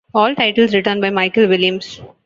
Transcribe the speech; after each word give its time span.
All 0.15 0.33
titles 0.33 0.73
written 0.73 0.99
by 0.99 1.11
Michael 1.11 1.47
Williams. 1.47 2.01